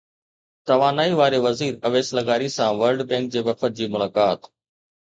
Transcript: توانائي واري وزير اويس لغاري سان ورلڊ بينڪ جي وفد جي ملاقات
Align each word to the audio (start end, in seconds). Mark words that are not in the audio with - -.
توانائي 0.67 1.13
واري 1.19 1.39
وزير 1.47 1.73
اويس 1.87 2.07
لغاري 2.17 2.49
سان 2.57 2.69
ورلڊ 2.81 2.99
بينڪ 3.13 3.25
جي 3.35 3.41
وفد 3.47 3.71
جي 3.81 3.93
ملاقات 3.95 4.39